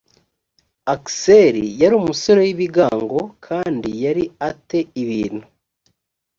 aksel 0.95 1.55
yari 1.81 1.93
umusore 2.01 2.39
w 2.45 2.47
ibigango 2.53 3.21
kandi 3.45 3.89
yari 4.03 4.23
a 4.49 4.51
te 4.67 4.79
ibintu 5.01 5.45